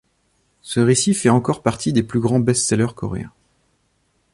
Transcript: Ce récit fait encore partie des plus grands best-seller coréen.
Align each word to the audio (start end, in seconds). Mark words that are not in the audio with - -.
Ce 0.63 0.79
récit 0.79 1.13
fait 1.13 1.29
encore 1.29 1.61
partie 1.61 1.93
des 1.93 2.01
plus 2.01 2.19
grands 2.19 2.39
best-seller 2.39 2.87
coréen. 2.95 3.31